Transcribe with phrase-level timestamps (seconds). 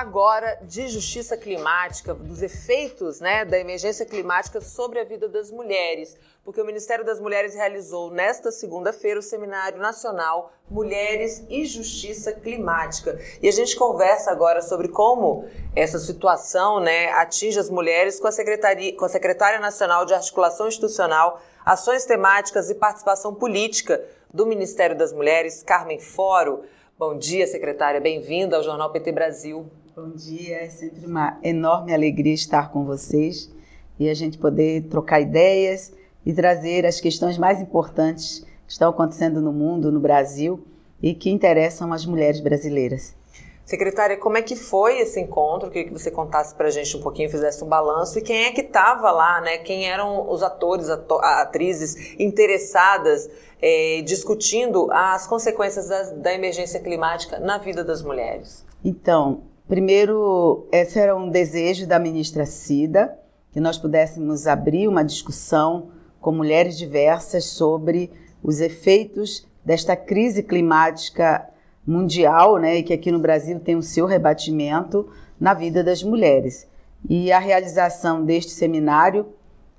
[0.00, 5.50] falar agora de justiça climática, dos efeitos né, da emergência climática sobre a vida das
[5.50, 12.32] mulheres, porque o Ministério das Mulheres realizou nesta segunda-feira o Seminário Nacional Mulheres e Justiça
[12.32, 13.18] Climática.
[13.42, 15.44] E a gente conversa agora sobre como
[15.76, 20.68] essa situação né, atinge as mulheres com a, Secretaria, com a Secretária Nacional de Articulação
[20.68, 26.64] Institucional, Ações Temáticas e Participação Política do Ministério das Mulheres, Carmen Foro.
[26.98, 28.00] Bom dia, secretária.
[28.00, 29.70] Bem-vinda ao Jornal PT Brasil.
[30.00, 30.62] Bom dia.
[30.62, 33.52] É sempre uma enorme alegria estar com vocês
[33.98, 35.92] e a gente poder trocar ideias
[36.24, 40.64] e trazer as questões mais importantes que estão acontecendo no mundo, no Brasil
[41.02, 43.14] e que interessam as mulheres brasileiras.
[43.62, 45.68] Secretária, como é que foi esse encontro?
[45.68, 48.18] Queria que você contasse para a gente um pouquinho, fizesse um balanço.
[48.18, 49.58] E quem é que estava lá, né?
[49.58, 53.28] Quem eram os atores, atrizes interessadas
[53.60, 58.64] é, discutindo as consequências da, da emergência climática na vida das mulheres?
[58.82, 63.16] Então, primeiro, esse era um desejo da ministra Cida,
[63.52, 65.90] que nós pudéssemos abrir uma discussão
[66.20, 68.10] com mulheres diversas sobre
[68.42, 71.48] os efeitos desta crise climática
[71.86, 76.66] mundial, né, e que aqui no Brasil tem o seu rebatimento na vida das mulheres.
[77.08, 79.28] E a realização deste seminário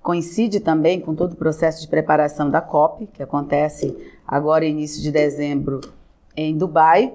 [0.01, 3.93] coincide também com todo o processo de preparação da COP, que acontece
[4.25, 5.81] agora início de dezembro
[6.35, 7.13] em Dubai,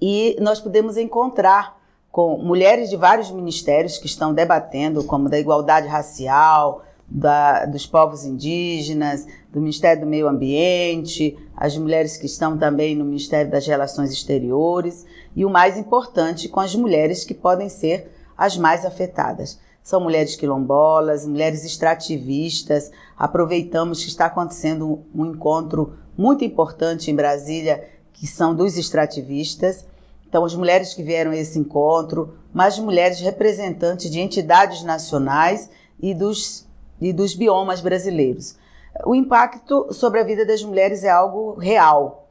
[0.00, 1.79] e nós podemos encontrar
[2.10, 8.24] com mulheres de vários ministérios que estão debatendo, como da igualdade racial, da, dos povos
[8.24, 14.12] indígenas, do Ministério do Meio Ambiente, as mulheres que estão também no Ministério das Relações
[14.12, 19.58] Exteriores e o mais importante, com as mulheres que podem ser as mais afetadas.
[19.82, 22.90] São mulheres quilombolas, mulheres extrativistas.
[23.16, 29.86] Aproveitamos que está acontecendo um encontro muito importante em Brasília, que são dos extrativistas.
[30.30, 35.68] Então, as mulheres que vieram a esse encontro, mas mulheres representantes de entidades nacionais
[36.00, 36.70] e dos
[37.00, 38.56] e dos biomas brasileiros.
[39.04, 42.28] O impacto sobre a vida das mulheres é algo real.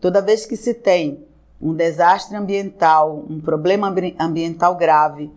[0.00, 1.26] Toda vez que se tem
[1.60, 5.30] um desastre ambiental, um problema ambiental grave,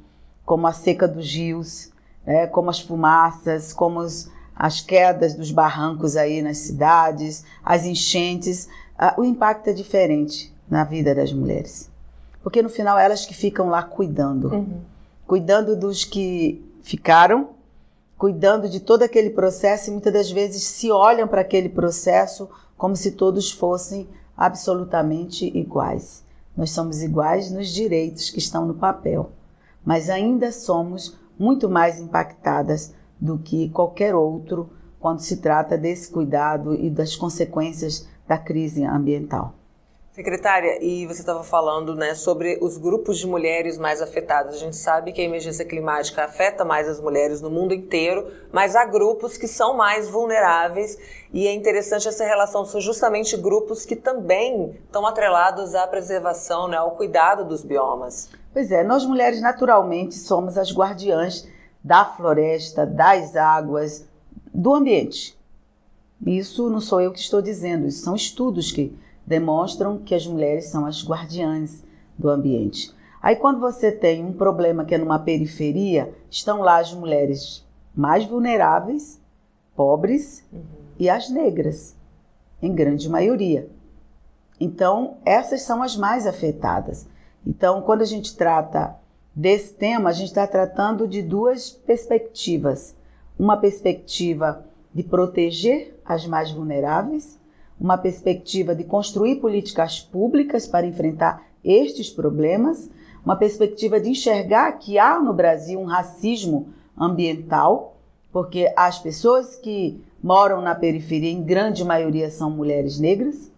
[0.45, 1.91] como a seca dos rios,
[2.25, 8.69] né, como as fumaças, como os, as quedas dos barrancos aí nas cidades, as enchentes,
[8.99, 11.94] uh, o impacto é diferente na vida das mulheres.
[12.45, 14.53] Porque no final elas que ficam lá cuidando.
[14.53, 14.81] Uhum.
[15.25, 17.55] Cuidando dos que ficaram
[18.17, 22.47] cuidando de todo aquele processo e muitas das vezes se olham para aquele processo
[22.77, 24.07] como se todos fossem
[24.37, 26.23] absolutamente iguais.
[26.55, 29.31] Nós somos iguais nos direitos que estão no papel,
[29.83, 34.69] mas ainda somos muito mais impactadas do que qualquer outro
[34.99, 39.55] quando se trata desse cuidado e das consequências da crise ambiental.
[40.15, 44.55] Secretária, e você estava falando né, sobre os grupos de mulheres mais afetadas.
[44.55, 48.77] A gente sabe que a emergência climática afeta mais as mulheres no mundo inteiro, mas
[48.77, 50.97] há grupos que são mais vulneráveis
[51.33, 52.63] e é interessante essa relação.
[52.63, 58.29] São justamente grupos que também estão atrelados à preservação, né, ao cuidado dos biomas.
[58.53, 61.45] Pois é, nós mulheres naturalmente somos as guardiãs
[61.83, 64.07] da floresta, das águas,
[64.53, 65.37] do ambiente.
[66.25, 70.65] Isso não sou eu que estou dizendo, isso são estudos que demonstram que as mulheres
[70.65, 71.83] são as guardiãs
[72.17, 72.93] do ambiente.
[73.21, 77.65] Aí, quando você tem um problema que é numa periferia, estão lá as mulheres
[77.95, 79.19] mais vulneráveis,
[79.75, 80.61] pobres uhum.
[80.99, 81.95] e as negras,
[82.61, 83.67] em grande maioria.
[84.59, 87.07] Então, essas são as mais afetadas.
[87.45, 88.95] Então, quando a gente trata
[89.35, 92.95] desse tema, a gente está tratando de duas perspectivas.
[93.37, 97.37] Uma perspectiva de proteger as mais vulneráveis
[97.79, 102.89] uma perspectiva de construir políticas públicas para enfrentar estes problemas,
[103.23, 107.97] uma perspectiva de enxergar que há no Brasil um racismo ambiental,
[108.31, 113.51] porque as pessoas que moram na periferia, em grande maioria, são mulheres negras,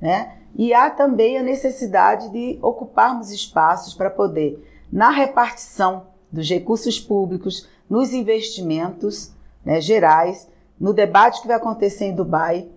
[0.00, 0.38] né?
[0.56, 4.62] E há também a necessidade de ocuparmos espaços para poder,
[4.92, 9.32] na repartição dos recursos públicos, nos investimentos
[9.64, 10.48] né, gerais,
[10.78, 12.68] no debate que vai acontecer em Dubai,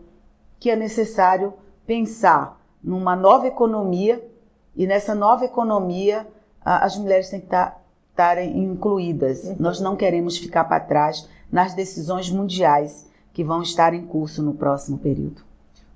[0.60, 1.54] que é necessário
[1.86, 4.26] pensar numa nova economia
[4.76, 6.28] e nessa nova economia
[6.64, 7.82] as mulheres têm que estar
[8.18, 9.44] estarem incluídas.
[9.44, 9.56] Uhum.
[9.60, 14.56] Nós não queremos ficar para trás nas decisões mundiais que vão estar em curso no
[14.56, 15.44] próximo período.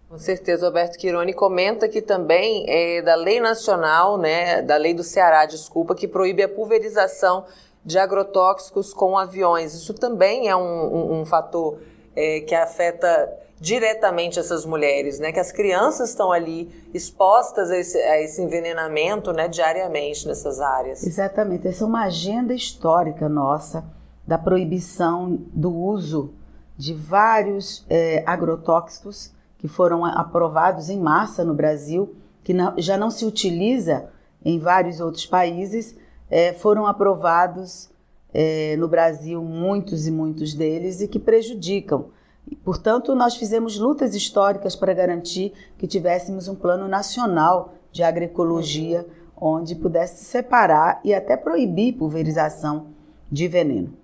[0.08, 5.04] Com certeza, Roberto Quironi comenta que também é da lei nacional, né, da lei do
[5.04, 7.46] Ceará, desculpa, que proíbe a pulverização
[7.84, 9.74] de agrotóxicos com aviões.
[9.74, 11.80] Isso também é um, um, um fator
[12.16, 15.31] é, que afeta diretamente essas mulheres, né?
[15.31, 19.48] Que as crianças estão ali expostas a esse, a esse envenenamento, né?
[19.48, 21.04] Diariamente nessas áreas.
[21.06, 21.68] Exatamente.
[21.68, 23.86] Essa é uma agenda histórica nossa
[24.25, 26.34] da proibição do uso
[26.75, 33.12] de vários é, agrotóxicos que foram aprovados em massa no Brasil, que não, já não
[33.12, 34.10] se utiliza
[34.44, 35.96] em vários outros países,
[36.31, 37.92] é, foram aprovados
[38.34, 42.10] é, no Brasil muitos e muitos deles e que prejudicam.
[42.56, 49.06] Portanto, nós fizemos lutas históricas para garantir que tivéssemos um plano nacional de agroecologia
[49.36, 52.88] onde pudesse separar e até proibir pulverização
[53.31, 54.01] de veneno.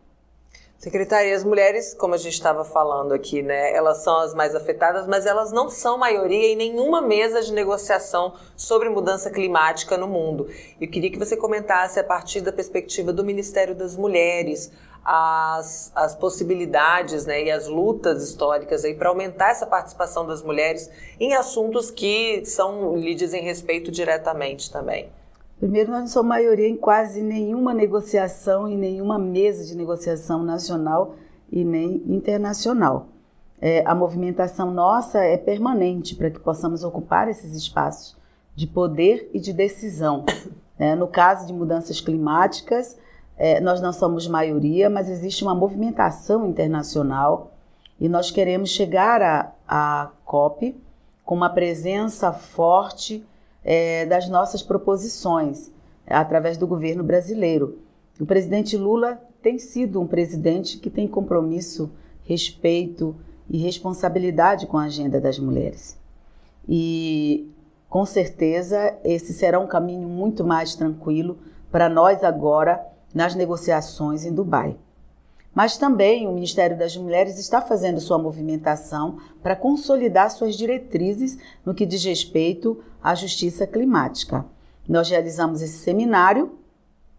[0.78, 5.08] Secretária, as mulheres, como a gente estava falando aqui, né, elas são as mais afetadas,
[5.08, 10.48] mas elas não são maioria em nenhuma mesa de negociação sobre mudança climática no mundo.
[10.80, 14.72] Eu queria que você comentasse a partir da perspectiva do Ministério das Mulheres
[15.04, 20.90] as, as possibilidades né, e as lutas históricas para aumentar essa participação das mulheres
[21.20, 25.10] em assuntos que são lhe dizem respeito diretamente também.
[25.60, 31.16] Primeiro, nós não somos maioria em quase nenhuma negociação, em nenhuma mesa de negociação nacional
[31.52, 33.08] e nem internacional.
[33.60, 38.16] É, a movimentação nossa é permanente para que possamos ocupar esses espaços
[38.56, 40.26] de poder e de decisão.
[40.80, 43.00] É, no caso de mudanças climáticas,
[43.38, 47.52] é, nós não somos maioria, mas existe uma movimentação internacional
[48.00, 50.76] e nós queremos chegar à, COP
[51.24, 53.24] com uma presença forte
[53.64, 55.72] é, das nossas proposições
[56.06, 57.80] através do governo brasileiro.
[58.20, 61.92] O presidente Lula tem sido um presidente que tem compromisso,
[62.24, 63.16] respeito
[63.50, 65.98] e responsabilidade com a agenda das mulheres.
[66.68, 67.50] E
[67.90, 71.38] com certeza esse será um caminho muito mais tranquilo
[71.72, 72.86] para nós agora
[73.18, 74.78] nas negociações em Dubai.
[75.52, 81.36] Mas também o Ministério das Mulheres está fazendo sua movimentação para consolidar suas diretrizes
[81.66, 84.46] no que diz respeito à justiça climática.
[84.88, 86.60] Nós realizamos esse seminário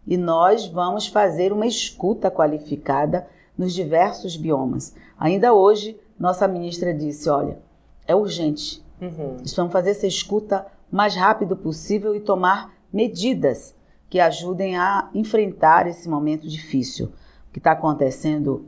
[0.07, 3.27] e nós vamos fazer uma escuta qualificada
[3.59, 4.95] nos diversos biomas.
[5.19, 7.59] Ainda hoje, nossa ministra disse: olha,
[8.07, 8.81] é urgente.
[9.03, 9.39] Uhum.
[9.57, 13.75] Vamos fazer essa escuta o mais rápido possível e tomar medidas
[14.09, 17.13] que ajudem a enfrentar esse momento difícil
[17.53, 18.67] que está acontecendo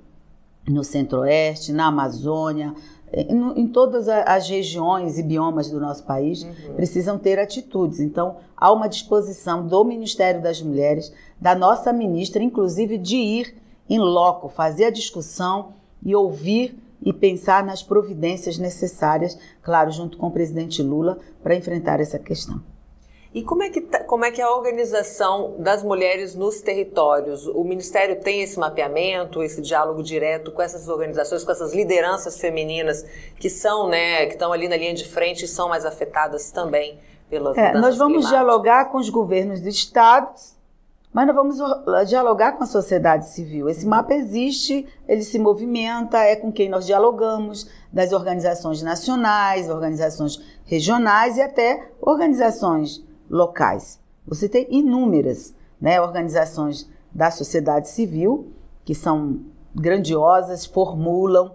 [0.69, 2.75] no Centro-Oeste, na Amazônia,
[3.13, 6.75] em, em, todas as regiões e biomas do nosso país, uhum.
[6.77, 7.99] precisam ter atitudes.
[7.99, 13.57] Então, há uma disposição do Ministério das Mulheres, da nossa ministra, inclusive, de ir
[13.89, 15.73] em loco, fazer a discussão
[16.05, 21.99] e ouvir e pensar nas providências necessárias, claro, junto com o presidente Lula, para enfrentar
[21.99, 22.61] essa questão.
[23.33, 27.47] E como é, que tá, como é que é a organização das mulheres nos territórios?
[27.47, 33.07] O Ministério tem esse mapeamento, esse diálogo direto com essas organizações, com essas lideranças femininas
[33.39, 36.99] que são, né, que estão ali na linha de frente e são mais afetadas também
[37.29, 38.31] pelas é, Nós vamos climáticas.
[38.31, 40.59] dialogar com os governos dos estados,
[41.13, 41.57] mas nós vamos
[42.09, 43.69] dialogar com a sociedade civil.
[43.69, 50.41] Esse mapa existe, ele se movimenta, é com quem nós dialogamos, das organizações nacionais, organizações
[50.65, 54.01] regionais e até organizações locais.
[54.27, 58.53] Você tem inúmeras né, organizações da sociedade civil
[58.85, 59.41] que são
[59.75, 61.53] grandiosas, formulam,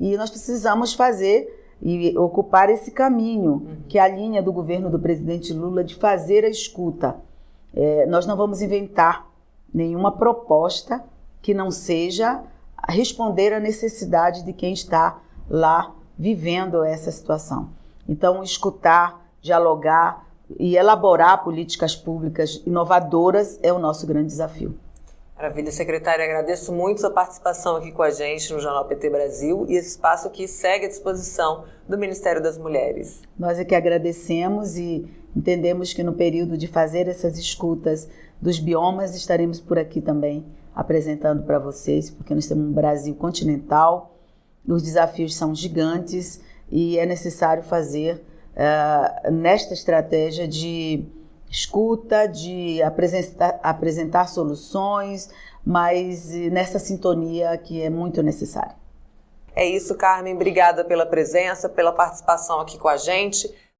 [0.00, 3.76] e nós precisamos fazer e ocupar esse caminho, uhum.
[3.88, 7.16] que é a linha do governo do presidente Lula de fazer a escuta.
[7.74, 9.28] É, nós não vamos inventar
[9.72, 11.04] nenhuma proposta
[11.42, 12.42] que não seja
[12.88, 17.70] responder à necessidade de quem está lá vivendo essa situação.
[18.08, 20.26] Então, escutar, dialogar,
[20.58, 24.78] e elaborar políticas públicas inovadoras é o nosso grande desafio.
[25.36, 26.24] Maravilha, secretária.
[26.24, 30.30] Agradeço muito sua participação aqui com a gente no Jornal PT Brasil e esse espaço
[30.30, 33.22] que segue à disposição do Ministério das Mulheres.
[33.38, 38.08] Nós é que agradecemos e entendemos que no período de fazer essas escutas
[38.42, 44.16] dos biomas estaremos por aqui também apresentando para vocês, porque nós temos um Brasil continental,
[44.66, 46.40] os desafios são gigantes
[46.70, 48.22] e é necessário fazer
[48.58, 51.04] uh, nesta estratégia de
[51.50, 55.30] escuta, de apresentar, apresentar soluções,
[55.64, 58.76] mas nessa sintonia que é muito necessária.
[59.54, 60.34] É isso, Carmen.
[60.34, 63.52] Obrigada pela presença, pela participação aqui com a gente.